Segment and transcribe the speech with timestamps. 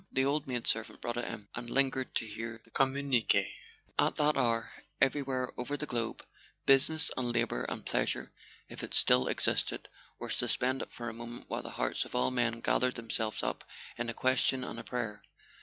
[0.11, 3.53] The old maid servant brought it in, and lingered to hear the communique.
[3.99, 6.21] At that hour, every¬ where over the globe,
[6.65, 8.31] business and labour and pleasure
[8.67, 9.87] (if it still existed)
[10.17, 13.63] were suspended for a moment while the hearts of all men gathered themselves up
[13.95, 15.21] in a ques¬ tion and a prayer.